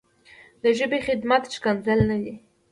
د 0.63 0.65
ژبې 0.77 0.99
خدمت 1.07 1.43
ښکنځل 1.55 1.99
نه 2.09 2.17
دي. 2.23 2.33